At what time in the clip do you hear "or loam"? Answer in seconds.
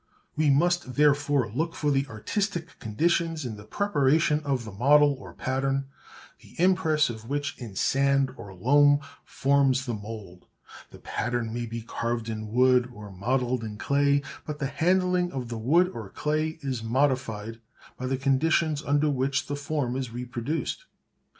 8.35-9.01